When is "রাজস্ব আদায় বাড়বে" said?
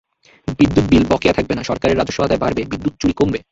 1.97-2.61